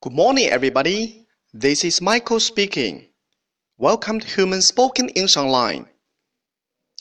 [0.00, 1.26] Good morning, everybody.
[1.52, 3.08] This is Michael speaking.
[3.78, 5.86] Welcome to Human Spoken English Online.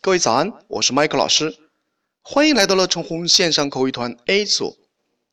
[0.02, 1.58] 各位早安，我是 Michael 老师，
[2.22, 4.78] 欢迎来到了橙红线上口语团 A 组，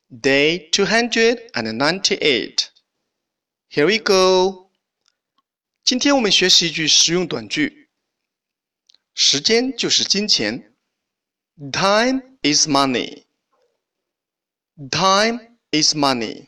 [0.09, 2.67] Day two hundred and ninety-eight.
[3.69, 4.69] Here we go.
[5.83, 7.89] 今天我们学习一句实用短句：
[9.13, 10.73] 时间就是金钱。
[11.71, 13.23] Time is money.
[14.89, 16.47] Time is money.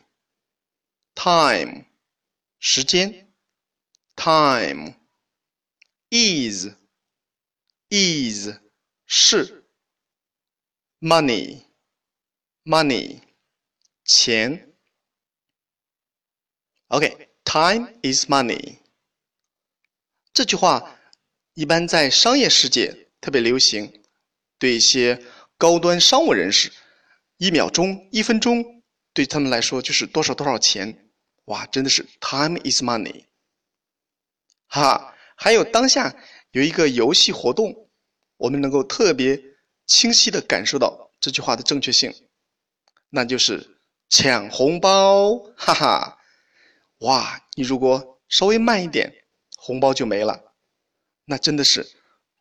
[1.21, 1.83] Time.
[2.59, 3.29] 时间
[4.15, 4.95] ，time.
[6.09, 6.69] Is.
[7.89, 8.53] Is.
[9.05, 9.65] 是。
[11.01, 11.63] Money.
[12.63, 13.19] Money.
[14.05, 14.73] 钱。
[16.87, 18.77] OK，time is money.
[20.31, 20.97] 这句话
[21.53, 24.01] 一般在商业世界特别流行，
[24.57, 25.21] 对一些
[25.57, 26.71] 高端商务人士，
[27.35, 31.08] 一秒钟、一分钟对他们来说就是多少多少钱，
[31.49, 33.25] 哇，真的是 time is money。
[34.67, 36.15] 哈，还有当下
[36.51, 37.89] 有一个游戏活动，
[38.37, 39.41] 我们能够特别
[39.87, 42.13] 清晰的感受到这句话的正确性，
[43.09, 46.19] 那就是抢红包，哈哈，
[46.99, 49.11] 哇，你如果稍微慢一点，
[49.57, 50.53] 红包就没了，
[51.25, 51.83] 那真的是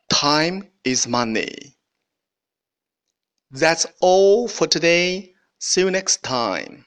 [0.08, 1.72] time is money。
[3.50, 5.34] That's all for today.
[5.58, 6.84] See you next time.